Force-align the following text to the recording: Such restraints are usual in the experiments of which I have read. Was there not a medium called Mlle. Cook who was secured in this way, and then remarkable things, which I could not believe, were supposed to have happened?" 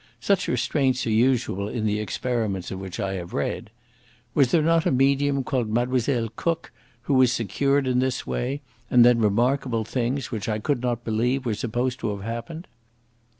Such 0.19 0.47
restraints 0.47 1.05
are 1.05 1.11
usual 1.11 1.69
in 1.69 1.85
the 1.85 1.99
experiments 1.99 2.71
of 2.71 2.79
which 2.79 2.99
I 2.99 3.13
have 3.13 3.33
read. 3.35 3.69
Was 4.33 4.49
there 4.49 4.63
not 4.63 4.87
a 4.87 4.91
medium 4.91 5.43
called 5.43 5.69
Mlle. 5.69 6.29
Cook 6.35 6.71
who 7.03 7.13
was 7.13 7.31
secured 7.31 7.85
in 7.85 7.99
this 7.99 8.25
way, 8.25 8.61
and 8.89 9.05
then 9.05 9.19
remarkable 9.19 9.85
things, 9.85 10.31
which 10.31 10.49
I 10.49 10.57
could 10.57 10.81
not 10.81 11.03
believe, 11.03 11.45
were 11.45 11.53
supposed 11.53 11.99
to 11.99 12.09
have 12.15 12.25
happened?" 12.25 12.67